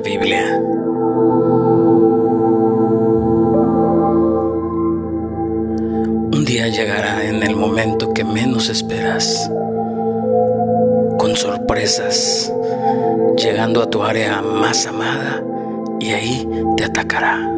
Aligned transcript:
Biblia. 0.00 0.60
Un 6.32 6.44
día 6.46 6.68
llegará 6.68 7.24
en 7.24 7.42
el 7.42 7.56
momento 7.56 8.14
que 8.14 8.22
menos 8.22 8.68
esperas, 8.68 9.50
con 11.18 11.34
sorpresas, 11.34 12.52
llegando 13.36 13.82
a 13.82 13.90
tu 13.90 14.04
área 14.04 14.40
más 14.42 14.86
amada 14.86 15.42
y 15.98 16.12
ahí 16.12 16.48
te 16.76 16.84
atacará. 16.84 17.52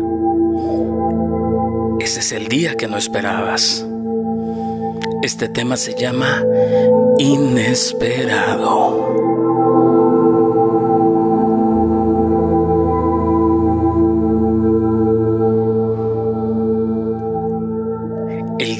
Ese 2.00 2.20
es 2.20 2.32
el 2.32 2.48
día 2.48 2.76
que 2.76 2.88
no 2.88 2.96
esperabas. 2.96 3.84
Este 5.22 5.50
tema 5.50 5.76
se 5.76 5.94
llama 5.94 6.42
Inesperado. 7.18 9.25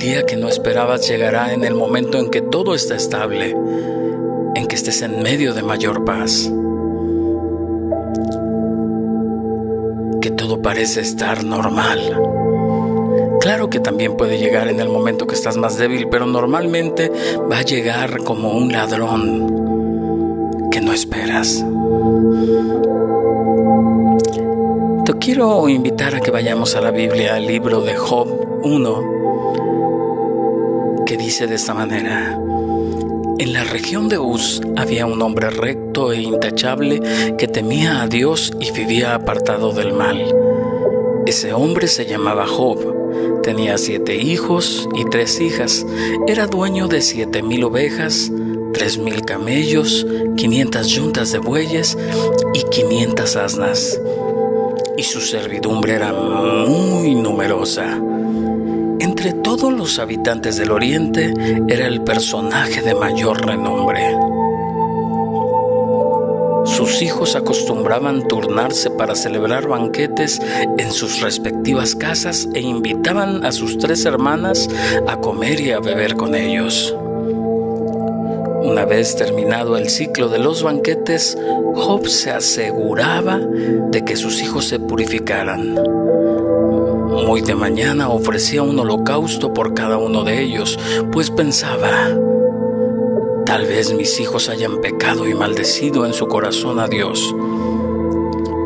Día 0.06 0.24
que 0.24 0.36
no 0.36 0.48
esperabas 0.48 1.08
llegará 1.08 1.52
en 1.52 1.64
el 1.64 1.74
momento 1.74 2.18
en 2.18 2.30
que 2.30 2.40
todo 2.40 2.76
está 2.76 2.94
estable, 2.94 3.56
en 4.54 4.66
que 4.68 4.76
estés 4.76 5.02
en 5.02 5.20
medio 5.20 5.52
de 5.52 5.64
mayor 5.64 6.04
paz, 6.04 6.48
que 10.22 10.30
todo 10.30 10.62
parece 10.62 11.00
estar 11.00 11.42
normal. 11.42 12.22
Claro 13.40 13.68
que 13.68 13.80
también 13.80 14.16
puede 14.16 14.38
llegar 14.38 14.68
en 14.68 14.78
el 14.78 14.88
momento 14.88 15.26
que 15.26 15.34
estás 15.34 15.56
más 15.56 15.76
débil, 15.76 16.06
pero 16.08 16.24
normalmente 16.24 17.10
va 17.50 17.58
a 17.58 17.62
llegar 17.62 18.18
como 18.18 18.52
un 18.52 18.70
ladrón 18.70 19.48
que 20.70 20.80
no 20.80 20.92
esperas. 20.92 21.64
Te 25.04 25.12
quiero 25.14 25.68
invitar 25.68 26.14
a 26.14 26.20
que 26.20 26.30
vayamos 26.30 26.76
a 26.76 26.80
la 26.80 26.92
Biblia, 26.92 27.34
al 27.34 27.46
libro 27.48 27.80
de 27.80 27.96
Job 27.96 28.28
1 28.62 29.15
que 31.06 31.16
dice 31.16 31.46
de 31.46 31.54
esta 31.54 31.72
manera. 31.72 32.36
En 33.38 33.52
la 33.52 33.62
región 33.64 34.08
de 34.08 34.18
Uz 34.18 34.60
había 34.76 35.06
un 35.06 35.22
hombre 35.22 35.50
recto 35.50 36.12
e 36.12 36.20
intachable 36.20 37.00
que 37.38 37.46
temía 37.46 38.02
a 38.02 38.08
Dios 38.08 38.52
y 38.60 38.72
vivía 38.72 39.14
apartado 39.14 39.72
del 39.72 39.92
mal. 39.92 40.34
Ese 41.24 41.52
hombre 41.52 41.86
se 41.86 42.06
llamaba 42.06 42.46
Job, 42.46 43.40
tenía 43.42 43.78
siete 43.78 44.16
hijos 44.16 44.88
y 44.96 45.04
tres 45.04 45.40
hijas, 45.40 45.86
era 46.26 46.46
dueño 46.46 46.88
de 46.88 47.00
siete 47.00 47.40
mil 47.40 47.64
ovejas, 47.64 48.32
tres 48.74 48.98
mil 48.98 49.22
camellos, 49.22 50.06
quinientas 50.36 50.88
yuntas 50.88 51.30
de 51.30 51.38
bueyes 51.38 51.96
y 52.52 52.64
quinientas 52.64 53.36
asnas. 53.36 54.00
Y 54.96 55.04
su 55.04 55.20
servidumbre 55.20 55.94
era 55.94 56.12
muy 56.12 57.14
numerosa. 57.14 58.00
Todos 59.32 59.72
los 59.72 59.98
habitantes 59.98 60.56
del 60.56 60.70
Oriente 60.70 61.34
era 61.68 61.86
el 61.86 62.02
personaje 62.02 62.82
de 62.82 62.94
mayor 62.94 63.44
renombre. 63.44 64.16
Sus 66.64 67.00
hijos 67.00 67.36
acostumbraban 67.36 68.28
turnarse 68.28 68.90
para 68.90 69.14
celebrar 69.14 69.66
banquetes 69.68 70.40
en 70.78 70.92
sus 70.92 71.20
respectivas 71.22 71.94
casas 71.94 72.48
e 72.54 72.60
invitaban 72.60 73.44
a 73.44 73.52
sus 73.52 73.78
tres 73.78 74.04
hermanas 74.04 74.68
a 75.06 75.16
comer 75.20 75.60
y 75.60 75.70
a 75.70 75.80
beber 75.80 76.16
con 76.16 76.34
ellos. 76.34 76.94
Una 78.62 78.84
vez 78.84 79.16
terminado 79.16 79.76
el 79.76 79.88
ciclo 79.88 80.28
de 80.28 80.40
los 80.40 80.62
banquetes, 80.62 81.38
Job 81.74 82.08
se 82.08 82.32
aseguraba 82.32 83.38
de 83.38 84.04
que 84.04 84.16
sus 84.16 84.42
hijos 84.42 84.66
se 84.66 84.80
purificaran. 84.80 85.76
Muy 87.24 87.40
de 87.40 87.54
mañana 87.54 88.10
ofrecía 88.10 88.62
un 88.62 88.78
holocausto 88.78 89.54
por 89.54 89.72
cada 89.72 89.96
uno 89.96 90.22
de 90.22 90.42
ellos, 90.42 90.78
pues 91.10 91.30
pensaba, 91.30 92.10
tal 93.46 93.64
vez 93.66 93.94
mis 93.94 94.20
hijos 94.20 94.50
hayan 94.50 94.80
pecado 94.80 95.26
y 95.26 95.34
maldecido 95.34 96.04
en 96.04 96.12
su 96.12 96.28
corazón 96.28 96.78
a 96.78 96.88
Dios. 96.88 97.34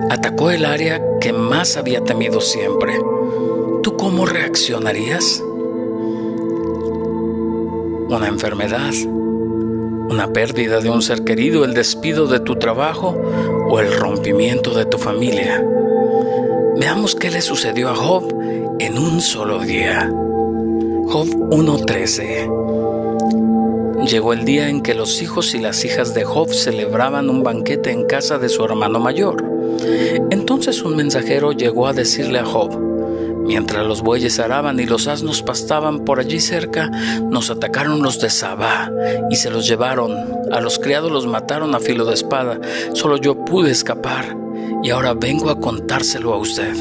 Atacó 0.09 0.51
el 0.51 0.65
área 0.65 1.01
que 1.19 1.33
más 1.33 1.77
había 1.77 2.03
temido 2.03 2.41
siempre. 2.41 2.99
¿Tú 3.81 3.97
cómo 3.97 4.25
reaccionarías? 4.25 5.43
Una 8.07 8.27
enfermedad, 8.27 8.93
una 10.09 10.31
pérdida 10.31 10.79
de 10.79 10.89
un 10.89 11.01
ser 11.01 11.23
querido, 11.23 11.65
el 11.65 11.73
despido 11.73 12.27
de 12.27 12.39
tu 12.39 12.55
trabajo 12.57 13.15
o 13.69 13.79
el 13.79 13.91
rompimiento 13.97 14.75
de 14.75 14.85
tu 14.85 14.97
familia. 14.99 15.65
Veamos 16.77 17.15
qué 17.15 17.31
le 17.31 17.41
sucedió 17.41 17.89
a 17.89 17.95
Job 17.95 18.31
en 18.79 18.97
un 18.97 19.21
solo 19.21 19.59
día. 19.59 20.11
Job 21.07 21.27
1.13 21.49 22.65
Llegó 24.05 24.33
el 24.33 24.45
día 24.45 24.69
en 24.69 24.81
que 24.81 24.93
los 24.93 25.21
hijos 25.23 25.55
y 25.55 25.59
las 25.59 25.83
hijas 25.83 26.13
de 26.13 26.25
Job 26.25 26.53
celebraban 26.53 27.27
un 27.29 27.41
banquete 27.41 27.89
en 27.91 28.05
casa 28.05 28.37
de 28.37 28.49
su 28.49 28.63
hermano 28.63 28.99
mayor. 28.99 29.54
Entonces 30.31 30.81
un 30.83 30.95
mensajero 30.95 31.51
llegó 31.51 31.87
a 31.87 31.93
decirle 31.93 32.39
a 32.39 32.45
Job, 32.45 32.85
Mientras 33.45 33.85
los 33.85 34.01
bueyes 34.01 34.39
araban 34.39 34.79
y 34.79 34.85
los 34.87 35.07
asnos 35.07 35.43
pastaban 35.43 36.03
por 36.03 36.19
allí 36.19 36.39
cerca, 36.39 36.89
nos 37.29 37.51
atacaron 37.51 38.01
los 38.01 38.19
de 38.19 38.31
Sabá 38.31 38.91
y 39.29 39.35
se 39.35 39.51
los 39.51 39.67
llevaron. 39.67 40.15
A 40.51 40.61
los 40.61 40.79
criados 40.79 41.11
los 41.11 41.27
mataron 41.27 41.75
a 41.75 41.79
filo 41.79 42.05
de 42.05 42.15
espada. 42.15 42.59
Solo 42.93 43.17
yo 43.17 43.45
pude 43.45 43.69
escapar 43.69 44.35
y 44.81 44.89
ahora 44.89 45.13
vengo 45.13 45.51
a 45.51 45.59
contárselo 45.59 46.33
a 46.33 46.37
usted. 46.37 46.73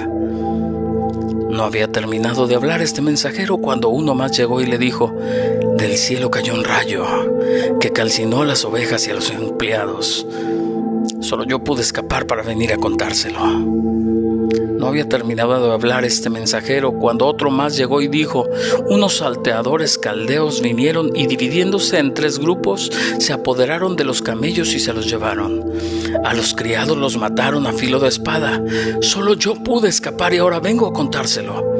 No 1.51 1.65
había 1.65 1.93
terminado 1.93 2.47
de 2.47 2.55
hablar 2.55 2.81
este 2.81 3.03
mensajero 3.03 3.59
cuando 3.59 3.91
uno 3.91 4.15
más 4.15 4.37
llegó 4.37 4.63
y 4.63 4.67
le 4.67 4.79
dijo, 4.79 5.15
del 5.77 5.97
cielo 5.99 6.31
cayó 6.31 6.55
un 6.55 6.65
rayo 6.65 7.05
que 7.79 7.93
calcinó 7.93 8.41
a 8.41 8.47
las 8.47 8.65
ovejas 8.65 9.07
y 9.07 9.11
a 9.11 9.15
los 9.15 9.31
empleados. 9.31 10.27
Solo 11.25 11.45
yo 11.45 11.65
pude 11.65 11.81
escapar 11.81 12.27
para 12.27 12.43
venir 12.43 12.75
a 12.75 12.77
contárselo. 12.77 13.41
No 14.79 14.89
había 14.89 15.09
terminado 15.09 15.67
de 15.67 15.73
hablar 15.73 16.05
este 16.05 16.29
mensajero 16.29 16.93
cuando 16.93 17.27
otro 17.27 17.51
más 17.51 17.79
llegó 17.79 18.03
y 18.03 18.09
dijo, 18.09 18.47
unos 18.91 19.17
salteadores 19.17 19.97
caldeos 19.97 20.61
vinieron 20.61 21.17
y 21.17 21.27
dividiéndose 21.27 21.99
en 21.99 22.13
tres 22.13 22.39
grupos, 22.39 22.93
se 23.19 23.33
apoderaron 23.33 23.97
de 23.97 24.05
los 24.05 24.21
camellos 24.21 24.75
y 24.75 24.81
se 24.81 24.93
los 24.93 25.11
llevaron. 25.11 25.65
A 26.25 26.35
los 26.35 26.53
criados 26.53 26.99
los 26.99 27.17
mataron 27.17 27.67
a 27.67 27.73
filo 27.73 28.01
de 28.01 28.09
espada. 28.09 28.63
Solo 29.01 29.33
yo 29.33 29.55
pude 29.55 29.89
escapar 29.89 30.35
y 30.35 30.39
ahora 30.39 30.61
vengo 30.61 30.87
a 30.87 30.93
contárselo. 30.93 31.74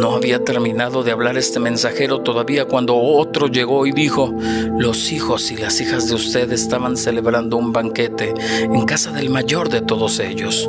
No 0.00 0.14
había 0.14 0.44
terminado 0.44 1.02
de 1.02 1.12
hablar 1.12 1.36
este 1.36 1.58
mensajero 1.58 2.20
todavía 2.20 2.66
cuando 2.66 2.96
otro 2.96 3.48
llegó 3.48 3.86
y 3.86 3.92
dijo, 3.92 4.32
los 4.78 5.10
hijos 5.10 5.50
y 5.50 5.56
las 5.56 5.80
hijas 5.80 6.08
de 6.08 6.14
usted 6.14 6.52
estaban 6.52 6.96
celebrando 6.96 7.56
un 7.56 7.72
banquete 7.72 8.34
en 8.62 8.84
casa 8.84 9.12
del 9.12 9.30
mayor 9.30 9.68
de 9.68 9.80
todos 9.80 10.20
ellos 10.20 10.68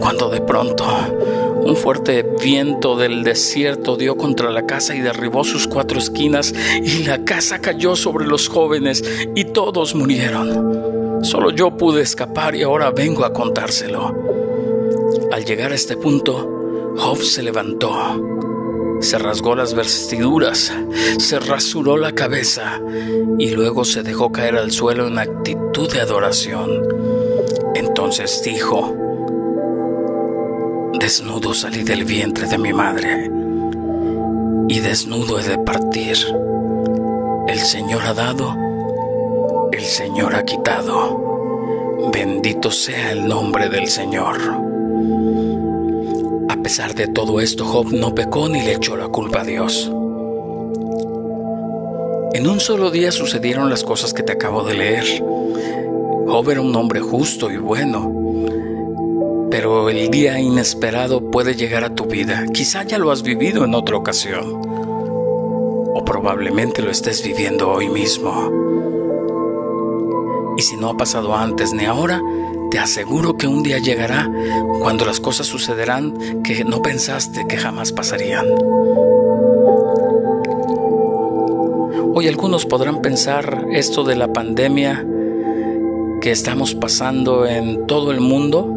cuando 0.00 0.28
de 0.28 0.40
pronto 0.40 0.84
un 1.62 1.76
fuerte 1.76 2.24
viento 2.40 2.96
del 2.96 3.24
desierto 3.24 3.96
dio 3.96 4.16
contra 4.16 4.50
la 4.50 4.66
casa 4.66 4.94
y 4.94 5.00
derribó 5.00 5.42
sus 5.42 5.66
cuatro 5.66 5.98
esquinas 5.98 6.54
y 6.82 7.04
la 7.04 7.24
casa 7.24 7.60
cayó 7.60 7.96
sobre 7.96 8.26
los 8.26 8.48
jóvenes 8.48 9.02
y 9.34 9.44
todos 9.46 9.94
murieron. 9.94 11.24
Solo 11.24 11.50
yo 11.50 11.76
pude 11.76 12.02
escapar 12.02 12.54
y 12.54 12.62
ahora 12.62 12.90
vengo 12.90 13.24
a 13.24 13.32
contárselo. 13.32 14.14
Al 15.32 15.44
llegar 15.44 15.72
a 15.72 15.74
este 15.74 15.96
punto, 15.96 16.55
Job 16.96 17.18
se 17.22 17.42
levantó, 17.42 17.92
se 19.00 19.18
rasgó 19.18 19.54
las 19.54 19.74
vestiduras, 19.74 20.72
se 21.18 21.38
rasuró 21.38 21.96
la 21.96 22.12
cabeza 22.12 22.80
y 23.38 23.50
luego 23.50 23.84
se 23.84 24.02
dejó 24.02 24.32
caer 24.32 24.56
al 24.56 24.72
suelo 24.72 25.06
en 25.06 25.18
actitud 25.18 25.92
de 25.92 26.00
adoración. 26.00 26.82
entonces 27.74 28.42
dijo, 28.44 28.96
desnudo 30.98 31.52
salí 31.52 31.82
del 31.82 32.04
vientre 32.04 32.46
de 32.46 32.58
mi 32.58 32.72
madre 32.72 33.30
y 34.68 34.80
desnudo 34.80 35.38
he 35.38 35.44
de 35.44 35.58
partir. 35.58 36.16
El 37.46 37.58
Señor 37.58 38.02
ha 38.04 38.14
dado, 38.14 38.56
el 39.72 39.84
Señor 39.84 40.34
ha 40.34 40.44
quitado. 40.44 41.24
Bendito 42.12 42.70
sea 42.70 43.12
el 43.12 43.26
nombre 43.28 43.68
del 43.68 43.88
Señor. 43.88 44.65
Pesar 46.66 46.96
de 46.96 47.06
todo 47.06 47.38
esto, 47.38 47.64
Job 47.64 47.92
no 47.92 48.12
pecó 48.12 48.48
ni 48.48 48.60
le 48.60 48.72
echó 48.72 48.96
la 48.96 49.06
culpa 49.06 49.42
a 49.42 49.44
Dios. 49.44 49.88
En 52.34 52.48
un 52.48 52.58
solo 52.58 52.90
día 52.90 53.12
sucedieron 53.12 53.70
las 53.70 53.84
cosas 53.84 54.12
que 54.12 54.24
te 54.24 54.32
acabo 54.32 54.64
de 54.64 54.74
leer. 54.74 55.04
Job 56.26 56.50
era 56.50 56.60
un 56.60 56.74
hombre 56.74 56.98
justo 56.98 57.52
y 57.52 57.56
bueno, 57.56 58.12
pero 59.48 59.88
el 59.90 60.10
día 60.10 60.40
inesperado 60.40 61.30
puede 61.30 61.54
llegar 61.54 61.84
a 61.84 61.94
tu 61.94 62.06
vida. 62.06 62.44
Quizá 62.52 62.82
ya 62.82 62.98
lo 62.98 63.12
has 63.12 63.22
vivido 63.22 63.64
en 63.64 63.72
otra 63.72 63.96
ocasión, 63.96 64.60
o 65.94 66.02
probablemente 66.04 66.82
lo 66.82 66.90
estés 66.90 67.22
viviendo 67.22 67.70
hoy 67.70 67.88
mismo. 67.88 68.50
Y 70.58 70.62
si 70.62 70.76
no 70.76 70.90
ha 70.90 70.96
pasado 70.96 71.32
antes 71.36 71.72
ni 71.72 71.84
ahora, 71.84 72.20
te 72.76 72.80
aseguro 72.80 73.38
que 73.38 73.46
un 73.46 73.62
día 73.62 73.78
llegará 73.78 74.30
cuando 74.82 75.06
las 75.06 75.18
cosas 75.18 75.46
sucederán 75.46 76.42
que 76.42 76.62
no 76.62 76.82
pensaste 76.82 77.46
que 77.48 77.56
jamás 77.56 77.90
pasarían. 77.90 78.44
Hoy 82.12 82.28
algunos 82.28 82.66
podrán 82.66 83.00
pensar 83.00 83.64
esto 83.72 84.04
de 84.04 84.16
la 84.16 84.30
pandemia 84.30 85.06
que 86.20 86.30
estamos 86.30 86.74
pasando 86.74 87.46
en 87.46 87.86
todo 87.86 88.10
el 88.10 88.20
mundo 88.20 88.70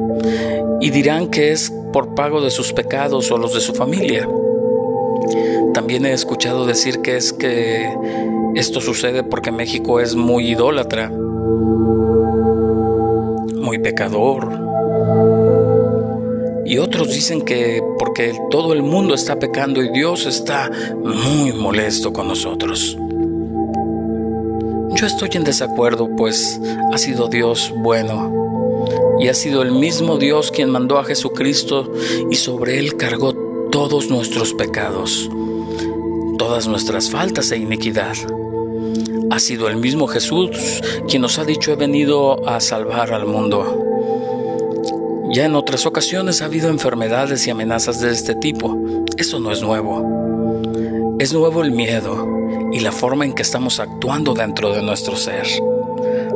y 0.80 0.92
dirán 0.92 1.28
que 1.28 1.52
es 1.52 1.70
por 1.92 2.16
pago 2.16 2.40
de 2.40 2.52
sus 2.52 2.72
pecados 2.72 3.30
o 3.32 3.38
los 3.38 3.54
de 3.54 3.60
su 3.60 3.74
familia. 3.74 4.30
También 5.74 6.06
he 6.06 6.14
escuchado 6.14 6.66
decir 6.66 7.02
que 7.02 7.18
es 7.18 7.34
que 7.34 7.94
esto 8.56 8.80
sucede 8.80 9.24
porque 9.24 9.52
México 9.52 10.00
es 10.00 10.16
muy 10.16 10.52
idólatra, 10.52 11.12
muy 13.60 13.80
pecador. 13.80 14.50
Y 16.66 16.78
otros 16.78 17.10
dicen 17.10 17.42
que 17.42 17.82
porque 17.98 18.34
todo 18.52 18.74
el 18.74 18.84
mundo 18.84 19.16
está 19.16 19.40
pecando 19.40 19.82
y 19.82 19.92
Dios 19.92 20.26
está 20.26 20.70
muy 20.96 21.52
molesto 21.52 22.14
con 22.14 22.28
nosotros. 22.28 22.98
Yo 24.96 25.06
estoy 25.06 25.30
en 25.34 25.44
desacuerdo, 25.44 26.10
pues 26.16 26.60
ha 26.94 26.98
sido 26.98 27.28
Dios 27.28 27.74
bueno 27.78 28.40
y 29.20 29.28
ha 29.28 29.34
sido 29.34 29.62
el 29.62 29.72
mismo 29.72 30.18
Dios 30.18 30.52
quien 30.52 30.70
mandó 30.70 30.98
a 30.98 31.04
Jesucristo 31.04 31.92
y 32.30 32.36
sobre 32.36 32.80
él 32.80 32.96
cargó 32.96 33.34
todos 33.72 34.10
nuestros 34.10 34.54
pecados, 34.54 35.30
todas 36.38 36.68
nuestras 36.68 37.10
faltas 37.10 37.52
e 37.52 37.58
iniquidad. 37.58 38.16
Ha 39.32 39.40
sido 39.40 39.68
el 39.68 39.78
mismo 39.78 40.08
Jesús 40.08 40.50
quien 41.08 41.22
nos 41.22 41.40
ha 41.40 41.46
dicho 41.46 41.72
he 41.72 41.76
venido 41.76 42.48
a 42.48 42.60
salvar 42.60 43.14
al 43.14 43.26
mundo. 43.26 43.86
Ya 45.32 45.46
en 45.46 45.56
otras 45.56 45.86
ocasiones 45.86 46.42
ha 46.42 46.46
habido 46.46 46.70
enfermedades 46.70 47.46
y 47.46 47.52
amenazas 47.52 48.00
de 48.02 48.12
este 48.12 48.34
tipo. 48.36 48.78
Eso 49.18 49.40
no 49.40 49.52
es 49.52 49.62
nuevo. 49.62 51.16
Es 51.20 51.34
nuevo 51.34 51.62
el 51.62 51.72
miedo, 51.72 52.28
y 52.72 52.80
la 52.80 52.92
forma 52.92 53.26
en 53.26 53.34
que 53.34 53.42
estamos 53.42 53.80
actuando 53.80 54.34
dentro 54.34 54.74
de 54.74 54.82
nuestro 54.82 55.16
ser. 55.16 55.48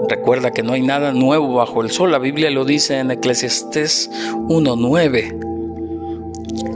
Recuerda 0.09 0.51
que 0.51 0.63
no 0.63 0.73
hay 0.73 0.81
nada 0.81 1.13
nuevo 1.13 1.55
bajo 1.55 1.81
el 1.81 1.91
sol. 1.91 2.11
La 2.11 2.19
Biblia 2.19 2.51
lo 2.51 2.65
dice 2.65 2.99
en 2.99 3.11
Eclesiastés 3.11 4.11
1.9. 4.11 5.52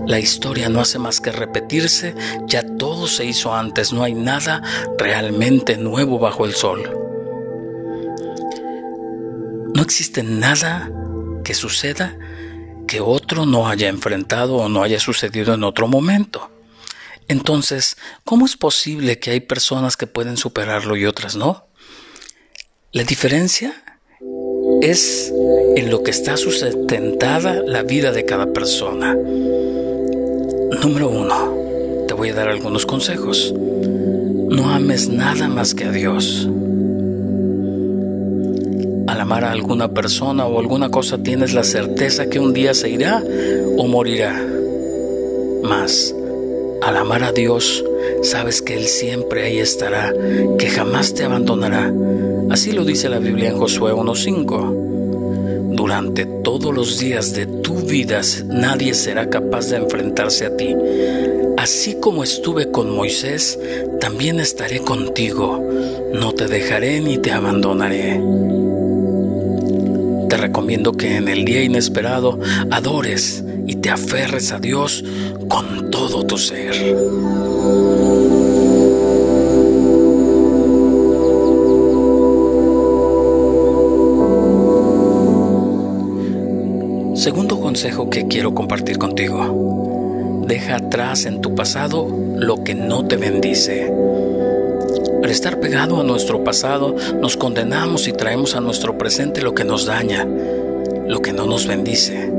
La 0.07 0.19
historia 0.19 0.69
no 0.69 0.80
hace 0.80 1.00
más 1.00 1.19
que 1.19 1.33
repetirse, 1.33 2.15
ya 2.45 2.63
todo 2.77 3.07
se 3.07 3.25
hizo 3.25 3.54
antes, 3.54 3.92
no 3.92 4.04
hay 4.04 4.13
nada 4.13 4.63
realmente 4.98 5.75
nuevo 5.75 6.18
bajo 6.18 6.45
el 6.45 6.54
sol. 6.54 6.89
No 9.75 9.81
existe 9.81 10.24
nada 10.24 10.89
que 11.44 11.54
suceda 11.54 12.18
que 12.88 13.01
otro 13.01 13.45
no 13.45 13.68
haya 13.68 13.89
enfrentado 13.89 14.56
o 14.56 14.69
no 14.69 14.81
haya 14.81 15.01
sucedido 15.01 15.54
en 15.54 15.65
otro 15.65 15.89
momento. 15.89 16.50
Entonces, 17.27 17.98
¿cómo 18.24 18.45
es 18.45 18.56
posible 18.56 19.19
que 19.19 19.31
hay 19.31 19.42
personas 19.42 19.98
que 19.98 20.07
pueden 20.07 20.38
superarlo 20.38 20.95
y 20.95 21.06
otras 21.06 21.36
no? 21.36 21.68
La 22.94 23.03
diferencia 23.03 23.83
es 24.81 25.33
en 25.75 25.89
lo 25.89 26.01
que 26.01 26.12
está 26.12 26.38
sustentada 26.38 27.62
la 27.65 27.83
vida 27.83 28.13
de 28.13 28.24
cada 28.24 28.53
persona. 28.53 29.18
Número 30.88 31.10
uno, 31.10 32.06
te 32.07 32.13
voy 32.13 32.30
a 32.30 32.34
dar 32.34 32.48
algunos 32.48 32.86
consejos. 32.86 33.54
No 33.54 34.69
ames 34.69 35.10
nada 35.10 35.50
más 35.50 35.75
que 35.75 35.84
a 35.84 35.92
Dios. 35.92 36.50
Al 39.06 39.19
amar 39.19 39.44
a 39.44 39.51
alguna 39.51 39.89
persona 39.89 40.45
o 40.45 40.57
alguna 40.57 40.88
cosa 40.88 41.18
tienes 41.18 41.54
la 41.54 41.66
certeza 41.66 42.30
que 42.30 42.39
un 42.39 42.54
día 42.54 42.74
se 42.74 42.89
irá 42.89 43.22
o 43.78 43.86
morirá. 43.86 44.42
Más, 45.62 46.16
al 46.81 46.95
amar 46.95 47.22
a 47.25 47.34
Dios, 47.34 47.84
sabes 48.22 48.62
que 48.62 48.75
Él 48.75 48.86
siempre 48.86 49.44
ahí 49.44 49.57
estará, 49.57 50.13
que 50.57 50.69
jamás 50.69 51.13
te 51.13 51.25
abandonará. 51.25 51.92
Así 52.50 52.72
lo 52.72 52.86
dice 52.86 53.10
la 53.10 53.19
Biblia 53.19 53.50
en 53.50 53.57
Josué 53.57 53.92
1.5. 53.92 54.87
Durante 55.88 56.25
todos 56.25 56.75
los 56.75 57.00
días 57.00 57.34
de 57.34 57.45
tu 57.45 57.75
vida 57.75 58.19
nadie 58.45 58.94
será 58.94 59.29
capaz 59.29 59.70
de 59.70 59.77
enfrentarse 59.77 60.46
a 60.46 60.58
ti. 60.58 60.75
Así 61.58 61.96
como 62.01 62.25
estuve 62.25 62.72
con 62.72 62.94
Moisés, 62.94 63.58
también 64.01 64.41
estaré 64.41 64.79
contigo. 64.79 65.65
No 66.13 66.34
te 66.34 66.48
dejaré 66.48 67.00
ni 67.00 67.20
te 67.20 67.32
abandonaré. 67.32 68.22
Te 70.27 70.36
recomiendo 70.36 70.91
que 70.91 71.15
en 71.15 71.29
el 71.29 71.46
día 71.46 71.63
inesperado 71.63 72.38
adores 72.70 73.46
y 73.65 73.75
te 73.75 73.89
aferres 73.89 74.51
a 74.51 74.60
Dios 74.60 75.06
con 75.48 75.89
todo 75.89 76.25
tu 76.25 76.38
ser. 76.38 76.75
Consejo 87.77 88.10
que 88.10 88.27
quiero 88.27 88.55
compartir 88.55 88.98
contigo. 88.98 90.43
Deja 90.48 90.77
atrás 90.77 91.27
en 91.27 91.41
tu 91.41 91.53
pasado 91.53 92.07
lo 92.36 92.63
que 92.63 92.74
no 92.74 93.05
te 93.05 93.17
bendice. 93.17 93.93
Al 95.24 95.29
estar 95.29 95.60
pegado 95.60 96.01
a 96.01 96.03
nuestro 96.03 96.43
pasado, 96.43 96.96
nos 97.22 97.38
condenamos 97.38 98.07
y 98.07 98.13
traemos 98.13 98.55
a 98.55 98.62
nuestro 98.62 98.98
presente 98.98 99.43
lo 99.43 99.53
que 99.53 99.63
nos 99.63 99.86
daña, 99.86 100.25
lo 100.25 101.22
que 101.22 101.34
no 101.34 101.46
nos 101.46 101.67
bendice. 101.67 102.34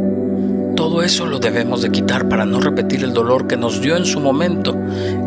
Todo 0.74 1.04
eso 1.04 1.24
lo 1.24 1.38
debemos 1.38 1.82
de 1.82 1.92
quitar 1.92 2.28
para 2.28 2.44
no 2.44 2.58
repetir 2.58 3.04
el 3.04 3.12
dolor 3.12 3.46
que 3.46 3.56
nos 3.56 3.80
dio 3.80 3.96
en 3.96 4.06
su 4.06 4.18
momento 4.18 4.76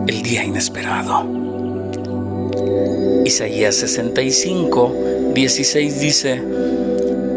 el 0.08 0.22
día 0.24 0.44
inesperado. 0.44 1.25
Isaías 3.24 3.75
65, 3.75 4.94
16 5.34 6.00
dice, 6.01 6.41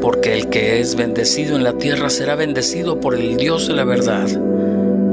porque 0.04 0.34
el 0.34 0.50
que 0.50 0.80
es 0.80 0.96
bendecido 0.96 1.56
en 1.56 1.64
la 1.64 1.78
tierra 1.78 2.10
será 2.10 2.34
bendecido 2.34 3.00
por 3.00 3.14
el 3.14 3.38
Dios 3.38 3.68
de 3.68 3.72
la 3.72 3.84
verdad, 3.84 4.28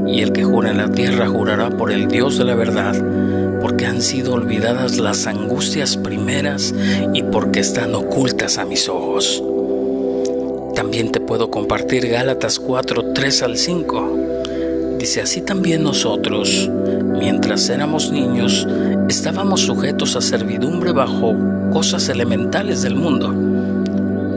y 0.06 0.20
el 0.20 0.32
que 0.32 0.44
jura 0.44 0.70
en 0.70 0.76
la 0.76 0.90
tierra 0.90 1.28
jurará 1.28 1.70
por 1.70 1.90
el 1.90 2.08
Dios 2.08 2.36
de 2.36 2.44
la 2.44 2.54
verdad, 2.54 2.94
porque 3.62 3.86
han 3.86 4.02
sido 4.02 4.34
olvidadas 4.34 4.98
las 4.98 5.26
angustias 5.26 5.96
primeras 5.96 6.74
y 7.14 7.22
porque 7.22 7.60
están 7.60 7.94
ocultas 7.94 8.58
a 8.58 8.66
mis 8.66 8.86
ojos. 8.90 9.42
También 10.74 11.10
te 11.10 11.20
puedo 11.20 11.50
compartir 11.50 12.08
Gálatas 12.08 12.58
4, 12.58 13.14
3 13.14 13.42
al 13.44 13.56
5. 13.56 14.18
Dice 14.98 15.22
así 15.22 15.40
también 15.40 15.84
nosotros, 15.84 16.70
mientras 17.18 17.66
éramos 17.70 18.12
niños, 18.12 18.68
estábamos 19.08 19.62
sujetos 19.62 20.16
a 20.16 20.20
servidumbre 20.20 20.92
bajo 20.92 21.34
cosas 21.72 22.10
elementales 22.10 22.82
del 22.82 22.94
mundo. 22.94 23.51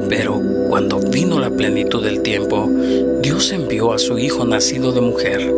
Pero 0.09 0.41
cuando 0.69 0.99
vino 0.99 1.39
la 1.39 1.49
plenitud 1.49 2.03
del 2.03 2.21
tiempo, 2.21 2.69
Dios 3.21 3.51
envió 3.51 3.93
a 3.93 3.99
su 3.99 4.17
Hijo 4.17 4.45
nacido 4.45 4.91
de 4.91 5.01
mujer, 5.01 5.53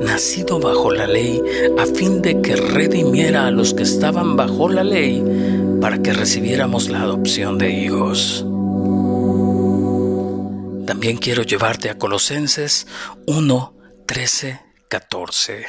nacido 0.00 0.58
bajo 0.60 0.90
la 0.92 1.06
ley, 1.06 1.40
a 1.78 1.86
fin 1.86 2.22
de 2.22 2.40
que 2.40 2.56
redimiera 2.56 3.46
a 3.46 3.50
los 3.50 3.74
que 3.74 3.82
estaban 3.82 4.36
bajo 4.36 4.68
la 4.68 4.84
ley, 4.84 5.22
para 5.80 6.00
que 6.00 6.12
recibiéramos 6.12 6.88
la 6.88 7.02
adopción 7.02 7.58
de 7.58 7.70
hijos. 7.70 8.44
También 10.86 11.16
quiero 11.16 11.42
llevarte 11.42 11.90
a 11.90 11.98
Colosenses 11.98 12.86
1, 13.26 13.74
13, 14.06 14.60
14. 14.88 15.66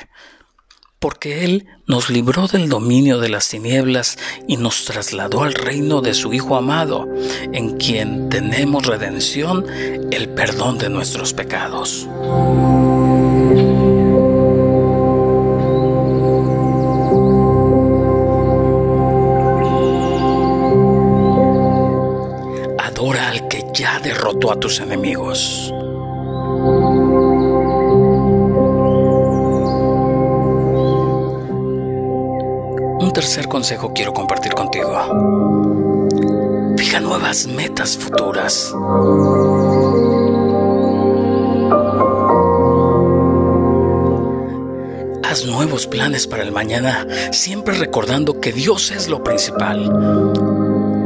Porque 1.03 1.43
Él 1.43 1.65
nos 1.85 2.09
libró 2.09 2.47
del 2.47 2.69
dominio 2.69 3.19
de 3.19 3.27
las 3.27 3.49
tinieblas 3.49 4.17
y 4.47 4.55
nos 4.55 4.85
trasladó 4.85 5.43
al 5.43 5.53
reino 5.53 5.99
de 5.99 6.13
su 6.13 6.33
Hijo 6.33 6.55
amado, 6.55 7.09
en 7.51 7.75
quien 7.75 8.29
tenemos 8.29 8.85
redención, 8.85 9.65
el 10.11 10.29
perdón 10.29 10.77
de 10.77 10.89
nuestros 10.89 11.33
pecados. 11.33 12.07
Adora 22.79 23.27
al 23.27 23.49
que 23.49 23.65
ya 23.73 23.99
derrotó 23.99 24.53
a 24.53 24.55
tus 24.57 24.79
enemigos. 24.79 25.72
Tercer 33.13 33.47
consejo 33.47 33.93
quiero 33.93 34.11
compartir 34.11 34.53
contigo. 34.53 34.91
Fija 36.77 36.99
nuevas 36.99 37.47
metas 37.47 37.95
futuras. 37.95 38.73
Haz 45.23 45.45
nuevos 45.45 45.87
planes 45.87 46.27
para 46.27 46.43
el 46.43 46.51
mañana, 46.51 47.07
siempre 47.31 47.75
recordando 47.75 48.39
que 48.39 48.51
Dios 48.51 48.91
es 48.91 49.07
lo 49.07 49.23
principal, 49.23 49.81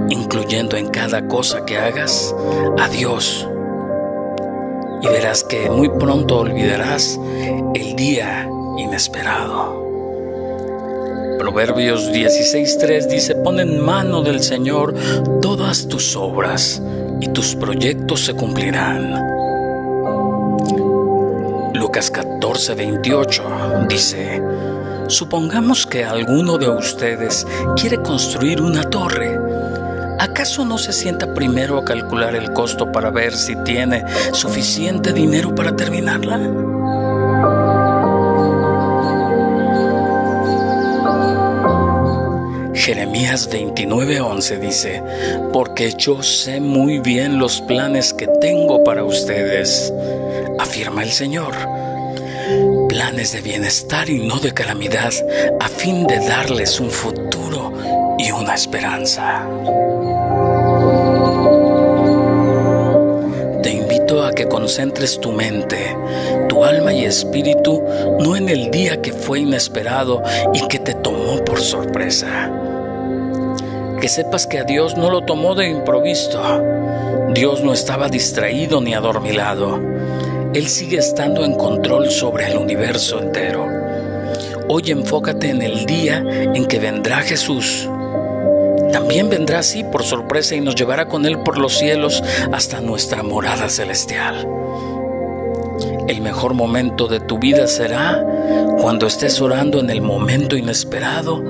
incluyendo 0.09 0.77
en 0.77 0.87
cada 0.87 1.27
cosa 1.27 1.65
que 1.65 1.77
hagas 1.77 2.33
a 2.79 2.87
Dios. 2.87 3.47
Y 5.01 5.07
verás 5.07 5.43
que 5.43 5.69
muy 5.69 5.89
pronto 5.89 6.39
olvidarás 6.39 7.19
el 7.75 7.95
día 7.95 8.49
inesperado. 8.77 9.86
Proverbios 11.37 12.09
16.3 12.11 13.07
dice, 13.07 13.35
pon 13.35 13.59
en 13.59 13.79
mano 13.79 14.21
del 14.21 14.41
Señor 14.41 14.93
todas 15.41 15.87
tus 15.87 16.15
obras 16.15 16.81
y 17.21 17.27
tus 17.29 17.55
proyectos 17.55 18.21
se 18.21 18.33
cumplirán. 18.33 19.13
Lucas 21.73 22.11
14.28 22.11 23.87
dice, 23.87 24.41
supongamos 25.07 25.85
que 25.85 26.03
alguno 26.03 26.57
de 26.57 26.69
ustedes 26.69 27.45
quiere 27.75 28.01
construir 28.01 28.61
una 28.61 28.83
torre. 28.83 29.37
¿Acaso 30.19 30.65
no 30.65 30.77
se 30.79 30.91
sienta 30.91 31.33
primero 31.33 31.77
a 31.77 31.85
calcular 31.85 32.35
el 32.35 32.51
costo 32.53 32.91
para 32.91 33.11
ver 33.11 33.33
si 33.33 33.55
tiene 33.63 34.03
suficiente 34.33 35.13
dinero 35.13 35.53
para 35.53 35.75
terminarla? 35.75 36.76
Jeremías 42.87 43.49
29:11 43.49 44.59
dice, 44.59 45.03
porque 45.51 45.91
yo 45.97 46.23
sé 46.23 46.61
muy 46.61 46.99
bien 46.99 47.37
los 47.37 47.59
planes 47.59 48.13
que 48.13 48.27
tengo 48.39 48.81
para 48.85 49.03
ustedes, 49.03 49.93
afirma 50.57 51.03
el 51.03 51.11
Señor, 51.11 51.53
planes 52.87 53.33
de 53.33 53.41
bienestar 53.41 54.09
y 54.09 54.25
no 54.25 54.39
de 54.39 54.53
calamidad, 54.53 55.11
a 55.59 55.67
fin 55.67 56.07
de 56.07 56.17
darles 56.29 56.79
un 56.79 56.89
futuro 56.89 57.73
y 58.19 58.31
una 58.31 58.55
esperanza. 58.55 59.45
Te 63.63 63.69
invito 63.69 64.23
a 64.23 64.31
que 64.31 64.47
concentres 64.47 65.19
tu 65.19 65.33
mente, 65.33 65.93
tu 66.47 66.63
alma 66.63 66.93
y 66.93 67.03
espíritu 67.03 67.83
no 68.21 68.37
en 68.37 68.47
el 68.47 68.71
día 68.71 69.01
que 69.01 69.11
fue 69.11 69.41
inesperado 69.41 70.23
y 70.53 70.65
que 70.69 70.79
te 70.79 70.93
tomó 70.93 71.43
por 71.43 71.59
sorpresa 71.59 72.63
que 73.99 74.07
sepas 74.07 74.45
que 74.45 74.59
a 74.59 74.63
Dios 74.63 74.95
no 74.95 75.09
lo 75.09 75.21
tomó 75.21 75.55
de 75.55 75.69
improviso. 75.69 76.41
Dios 77.33 77.63
no 77.63 77.73
estaba 77.73 78.09
distraído 78.09 78.79
ni 78.81 78.93
adormilado. 78.93 79.79
Él 80.53 80.67
sigue 80.67 80.97
estando 80.97 81.43
en 81.43 81.55
control 81.55 82.09
sobre 82.09 82.51
el 82.51 82.57
universo 82.57 83.19
entero. 83.19 83.67
Hoy 84.69 84.91
enfócate 84.91 85.49
en 85.49 85.61
el 85.61 85.85
día 85.85 86.17
en 86.17 86.65
que 86.65 86.79
vendrá 86.79 87.17
Jesús. 87.17 87.89
También 88.91 89.29
vendrá 89.29 89.59
así 89.59 89.83
por 89.83 90.03
sorpresa 90.03 90.55
y 90.55 90.61
nos 90.61 90.75
llevará 90.75 91.07
con 91.07 91.25
Él 91.25 91.39
por 91.39 91.57
los 91.57 91.77
cielos 91.77 92.23
hasta 92.51 92.81
nuestra 92.81 93.23
morada 93.23 93.69
celestial. 93.69 94.47
El 96.07 96.21
mejor 96.21 96.53
momento 96.53 97.07
de 97.07 97.19
tu 97.19 97.37
vida 97.37 97.67
será 97.67 98.23
cuando 98.79 99.07
estés 99.07 99.41
orando 99.41 99.81
en 99.81 99.89
el 99.89 100.01
momento 100.01 100.55
inesperado 100.55 101.43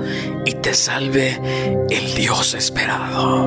y 0.44 0.52
te 0.54 0.74
salve 0.74 1.40
el 1.88 2.14
Dios 2.14 2.54
esperado. 2.54 3.46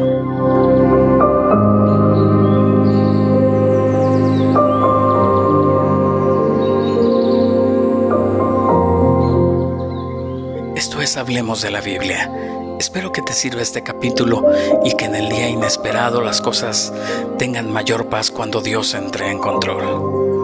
Esto 10.78 11.02
es 11.02 11.18
Hablemos 11.18 11.62
de 11.62 11.72
la 11.72 11.82
Biblia. 11.82 12.32
Espero 12.80 13.12
que 13.12 13.22
te 13.22 13.34
sirva 13.34 13.62
este 13.62 13.84
capítulo 13.84 14.46
y 14.86 14.94
que 14.96 15.06
en 15.06 15.16
el 15.16 15.28
día 15.28 15.50
inesperado 15.50 16.22
las 16.22 16.40
cosas 16.40 16.94
tengan 17.38 17.70
mayor 17.70 18.08
paz 18.08 18.32
cuando 18.32 18.62
Dios 18.62 18.94
entre 18.94 19.30
en 19.30 19.40
control. 19.40 20.41